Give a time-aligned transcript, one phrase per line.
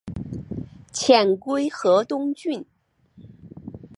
[0.91, 2.65] 遣归河东郡。